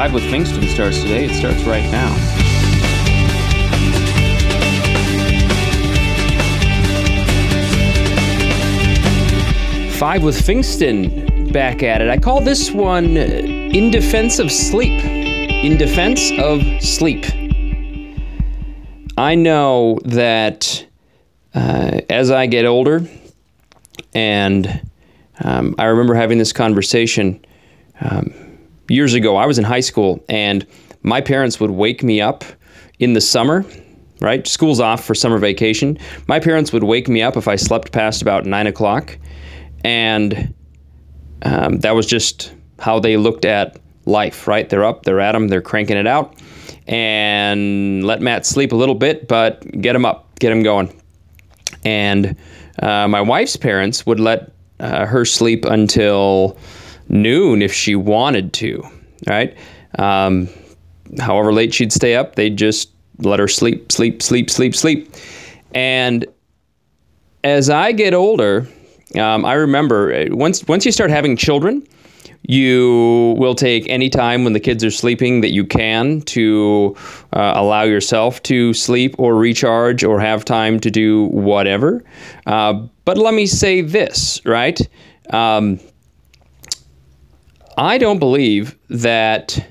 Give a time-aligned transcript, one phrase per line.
[0.00, 1.26] Five with Pfingsten starts today.
[1.26, 2.08] It starts right now.
[9.98, 12.08] Five with Pfingsten back at it.
[12.08, 15.04] I call this one In Defense of Sleep.
[15.04, 17.26] In Defense of Sleep.
[19.18, 20.86] I know that
[21.54, 23.06] uh, as I get older,
[24.14, 24.80] and
[25.44, 27.44] um, I remember having this conversation
[28.00, 28.32] um,
[28.90, 29.36] years ago.
[29.36, 30.66] I was in high school, and
[31.02, 32.44] my parents would wake me up
[32.98, 33.64] in the summer.
[34.20, 35.96] Right, school's off for summer vacation.
[36.28, 39.16] My parents would wake me up if I slept past about nine o'clock,
[39.82, 40.52] and
[41.40, 44.46] um, that was just how they looked at life.
[44.46, 46.34] Right, they're up, they're at them, they're cranking it out,
[46.86, 50.94] and let Matt sleep a little bit, but get him up, get him going.
[51.82, 52.36] And
[52.82, 56.58] uh, my wife's parents would let uh, her sleep until
[57.10, 58.82] noon if she wanted to,
[59.26, 59.56] right?
[59.98, 60.48] Um,
[61.18, 65.12] however late she'd stay up, they'd just let her sleep, sleep, sleep, sleep, sleep.
[65.74, 66.26] And
[67.44, 68.66] as I get older,
[69.16, 71.86] um, I remember uh, once once you start having children,
[72.42, 76.96] you will take any time when the kids are sleeping that you can to
[77.32, 82.02] uh, allow yourself to sleep or recharge or have time to do whatever.
[82.46, 84.80] Uh, but let me say this, right?
[85.30, 85.80] Um,
[87.80, 89.66] I don't believe that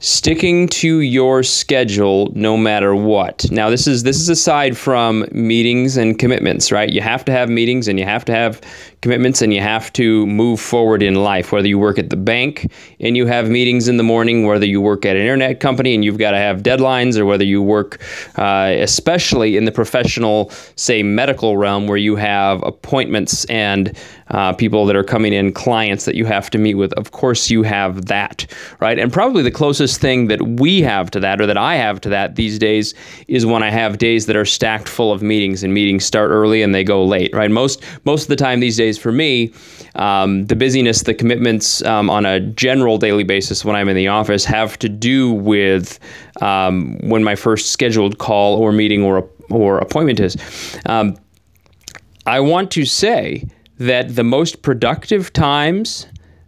[0.00, 3.48] sticking to your schedule no matter what.
[3.52, 6.88] Now this is this is aside from meetings and commitments, right?
[6.88, 8.60] You have to have meetings and you have to have
[9.00, 12.72] commitments and you have to move forward in life whether you work at the bank
[12.98, 16.04] and you have meetings in the morning whether you work at an internet company and
[16.04, 18.02] you've got to have deadlines or whether you work
[18.36, 23.96] uh, especially in the professional say medical realm where you have appointments and
[24.30, 27.50] uh, people that are coming in clients that you have to meet with of course
[27.50, 28.46] you have that
[28.80, 32.00] right and probably the closest thing that we have to that or that i have
[32.00, 32.94] to that these days
[33.26, 36.62] is when i have days that are stacked full of meetings and meetings start early
[36.62, 39.52] and they go late right most most of the time these days for me,
[39.94, 44.08] um, the busyness, the commitments um, on a general daily basis when I'm in the
[44.08, 45.98] office have to do with
[46.40, 50.36] um, when my first scheduled call or meeting or or appointment is.
[50.86, 51.16] Um,
[52.26, 53.44] I want to say
[53.78, 56.06] that the most productive times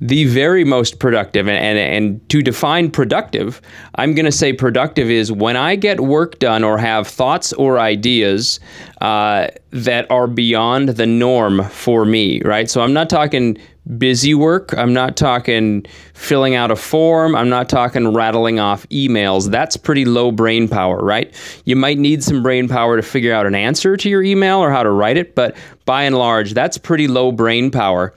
[0.00, 3.62] the very most productive and, and, and to define productive
[3.94, 7.78] i'm going to say productive is when i get work done or have thoughts or
[7.78, 8.58] ideas
[9.00, 12.68] uh, that are beyond the norm for me right?
[12.68, 13.56] So i'm not talking
[13.98, 14.72] busy work.
[14.76, 15.84] I'm not talking
[16.14, 17.34] filling out a form.
[17.34, 19.50] I'm not talking rattling off emails.
[19.50, 21.34] That's pretty low brain power right?
[21.64, 24.70] You might need some brain power to figure out an answer to your email or
[24.70, 28.14] how to write it but by and large that's pretty low brain power.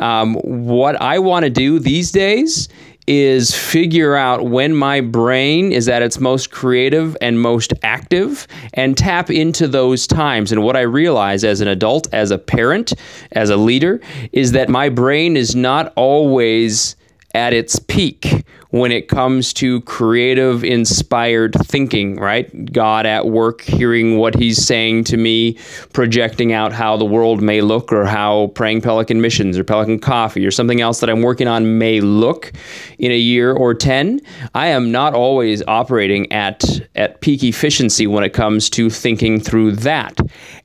[0.00, 2.68] Um, what I want to do these days
[3.06, 8.96] is figure out when my brain is at its most creative and most active and
[8.96, 10.52] tap into those times.
[10.52, 12.92] And what I realize as an adult, as a parent,
[13.32, 14.00] as a leader,
[14.32, 16.96] is that my brain is not always
[17.34, 22.72] at its peak when it comes to creative, inspired thinking, right?
[22.72, 25.58] God at work, hearing what He's saying to me,
[25.92, 30.46] projecting out how the world may look, or how Praying Pelican Missions or Pelican Coffee
[30.46, 32.50] or something else that I'm working on may look
[32.98, 34.20] in a year or 10.
[34.54, 39.72] I am not always operating at, at peak efficiency when it comes to thinking through
[39.72, 40.18] that.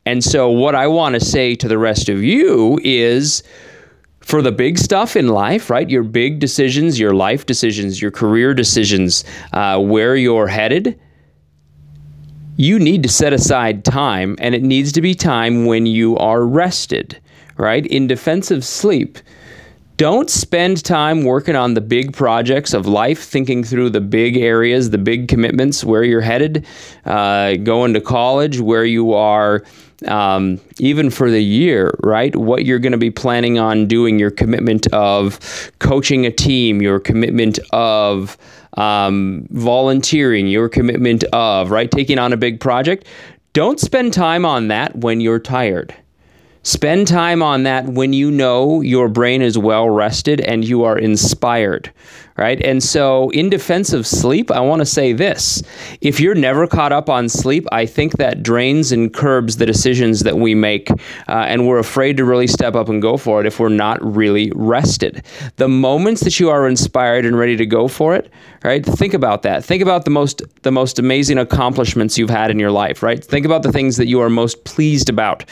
[0.06, 3.44] And so, what I want to say to the rest of you is,
[4.28, 5.90] for the big stuff in life, right?
[5.90, 9.24] Your big decisions, your life decisions, your career decisions,
[9.54, 11.00] uh, where you're headed,
[12.58, 16.46] you need to set aside time, and it needs to be time when you are
[16.46, 17.22] rested,
[17.56, 17.86] right?
[17.86, 19.18] In defensive sleep,
[19.98, 24.92] don't spend time working on the big projects of life, thinking through the big areas,
[24.92, 26.66] the big commitments, where you're headed,
[27.06, 29.64] uh, going to college, where you are
[30.06, 32.36] um, even for the year, right?
[32.36, 35.40] What you're going to be planning on doing, your commitment of
[35.80, 38.38] coaching a team, your commitment of
[38.78, 43.08] um, volunteering, your commitment of, right, taking on a big project.
[43.54, 45.96] Don't spend time on that when you're tired.
[46.68, 50.98] Spend time on that when you know your brain is well rested and you are
[50.98, 51.94] inspired,
[52.38, 52.62] right?
[52.62, 55.64] And so, in defense of sleep, I want to say this.
[56.02, 60.22] If you're never caught up on sleep, I think that drains and curbs the decisions
[60.22, 60.96] that we make, uh,
[61.28, 64.52] and we're afraid to really step up and go for it if we're not really
[64.56, 65.24] rested.
[65.56, 68.32] The moments that you are inspired and ready to go for it,
[68.64, 68.86] right?
[68.86, 69.66] Think about that.
[69.66, 73.24] Think about the most the most amazing accomplishments you've had in your life, right?
[73.24, 75.44] Think about the things that you are most pleased about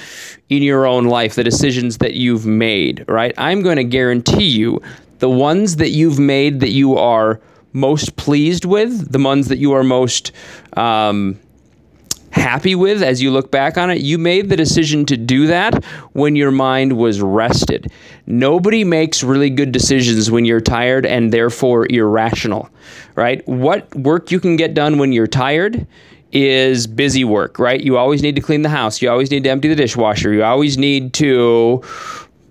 [0.49, 3.33] in your own life, the decisions that you've made, right?
[3.37, 4.81] I'm going to guarantee you
[5.19, 7.39] the ones that you've made that you are
[7.73, 10.31] most pleased with, the ones that you are most
[10.77, 11.37] um,
[12.35, 15.83] happy with as you look back on it, you made the decision to do that
[16.13, 17.91] when your mind was rested.
[18.27, 22.69] Nobody makes really good decisions when you're tired and therefore irrational,
[23.15, 23.45] right?
[23.47, 25.87] What work you can get done when you're tired
[26.31, 27.79] is busy work, right?
[27.79, 30.43] You always need to clean the house, you always need to empty the dishwasher, you
[30.43, 31.81] always need to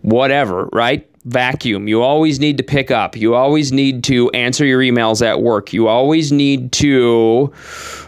[0.01, 1.07] whatever, right?
[1.25, 1.88] Vacuum.
[1.88, 3.17] You always need to pick up.
[3.17, 5.73] You always need to answer your emails at work.
[5.73, 7.53] You always need to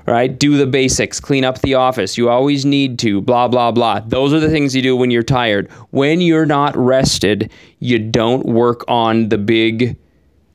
[0.06, 2.18] right do the basics, clean up the office.
[2.18, 4.00] You always need to blah blah blah.
[4.00, 5.70] Those are the things you do when you're tired.
[5.90, 9.96] When you're not rested, you don't work on the big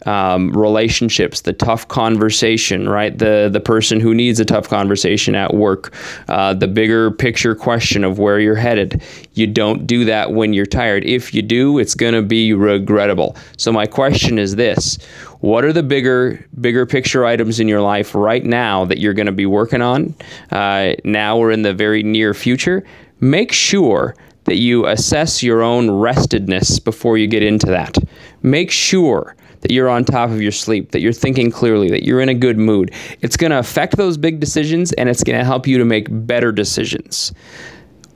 [0.06, 3.18] um, relationships, the tough conversation, right?
[3.18, 5.94] The the person who needs a tough conversation at work,
[6.27, 9.01] uh, the bigger picture question of where you're headed.
[9.33, 11.06] You don't do that when you're tired.
[11.06, 13.36] If you do, it's going to be regrettable.
[13.57, 14.98] So my question is this:
[15.39, 19.27] What are the bigger bigger picture items in your life right now that you're going
[19.27, 20.15] to be working on
[20.51, 22.83] uh, now or in the very near future?
[23.19, 24.15] Make sure
[24.45, 27.98] that you assess your own restedness before you get into that.
[28.42, 32.21] Make sure that you're on top of your sleep, that you're thinking clearly, that you're
[32.21, 32.93] in a good mood.
[33.21, 36.07] It's going to affect those big decisions and it's going to help you to make
[36.09, 37.33] better decisions.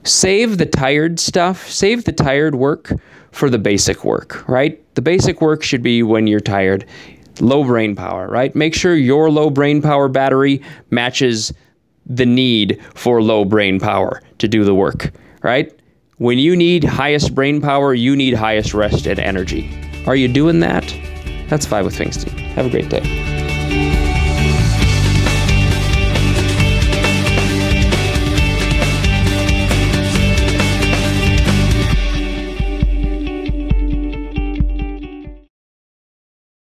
[0.03, 2.91] Save the tired stuff, save the tired work
[3.31, 4.81] for the basic work, right?
[4.95, 6.85] The basic work should be when you're tired.
[7.39, 8.55] Low brain power, right?
[8.55, 11.53] Make sure your low brain power battery matches
[12.05, 15.73] the need for low brain power to do the work, right?
[16.17, 19.69] When you need highest brain power, you need highest rest and energy.
[20.05, 20.95] Are you doing that?
[21.47, 22.31] That's Five with Pfingsten.
[22.55, 23.34] Have a great day.